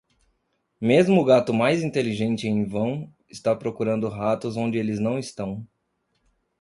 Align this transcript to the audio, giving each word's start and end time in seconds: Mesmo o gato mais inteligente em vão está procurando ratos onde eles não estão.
Mesmo 0.81 1.21
o 1.21 1.23
gato 1.23 1.53
mais 1.53 1.83
inteligente 1.83 2.47
em 2.47 2.65
vão 2.65 3.13
está 3.29 3.55
procurando 3.55 4.09
ratos 4.09 4.57
onde 4.57 4.79
eles 4.79 4.97
não 4.99 5.19
estão. 5.19 5.63